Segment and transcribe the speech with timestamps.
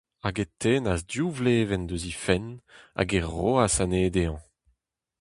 [0.23, 2.47] Hag e tennas div vlevenn eus he fenn,
[2.97, 4.41] hag e roas anezhe dezhañ.